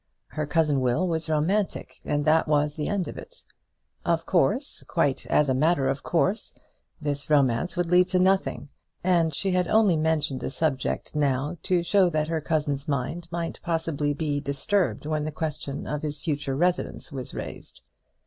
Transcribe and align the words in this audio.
Her 0.29 0.47
cousin 0.47 0.79
Will 0.81 1.07
was 1.07 1.29
romantic, 1.29 1.97
and 2.03 2.25
that 2.25 2.47
was 2.47 2.73
the 2.73 2.87
end 2.87 3.07
of 3.07 3.19
it. 3.19 3.43
Of 4.03 4.25
course, 4.25 4.81
quite 4.87 5.27
as 5.27 5.47
a 5.47 5.53
matter 5.53 5.87
of 5.89 6.01
course, 6.01 6.55
this 6.99 7.29
romance 7.29 7.77
would 7.77 7.91
lead 7.91 8.07
to 8.07 8.17
nothing; 8.17 8.69
and 9.03 9.31
she 9.35 9.51
had 9.51 9.67
only 9.67 9.95
mentioned 9.95 10.39
the 10.39 10.49
subject 10.49 11.13
now 11.15 11.59
to 11.61 11.83
show 11.83 12.09
that 12.09 12.29
her 12.29 12.41
cousin's 12.41 12.87
mind 12.87 13.27
might 13.29 13.59
possibly 13.61 14.11
be 14.11 14.39
disturbed 14.39 15.05
when 15.05 15.23
the 15.23 15.31
question 15.31 15.85
of 15.85 16.01
his 16.01 16.19
future 16.19 16.55
residence 16.55 17.11
was 17.11 17.35
raised. 17.35 17.81